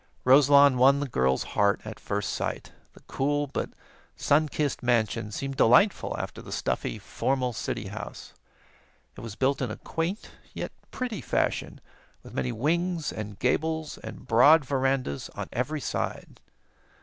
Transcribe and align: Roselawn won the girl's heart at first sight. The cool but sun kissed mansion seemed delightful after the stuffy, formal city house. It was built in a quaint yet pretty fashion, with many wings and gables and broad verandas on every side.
Roselawn 0.23 0.79
won 0.79 0.99
the 0.99 1.07
girl's 1.07 1.43
heart 1.43 1.79
at 1.85 1.99
first 1.99 2.33
sight. 2.33 2.71
The 2.93 3.01
cool 3.01 3.45
but 3.45 3.69
sun 4.15 4.49
kissed 4.49 4.81
mansion 4.81 5.31
seemed 5.31 5.57
delightful 5.57 6.17
after 6.17 6.41
the 6.41 6.51
stuffy, 6.51 6.97
formal 6.97 7.53
city 7.53 7.89
house. 7.89 8.33
It 9.15 9.21
was 9.21 9.35
built 9.35 9.61
in 9.61 9.69
a 9.69 9.77
quaint 9.77 10.31
yet 10.55 10.71
pretty 10.89 11.21
fashion, 11.21 11.81
with 12.23 12.33
many 12.33 12.51
wings 12.51 13.13
and 13.13 13.37
gables 13.37 13.99
and 13.99 14.25
broad 14.25 14.65
verandas 14.65 15.29
on 15.35 15.47
every 15.53 15.79
side. 15.79 16.39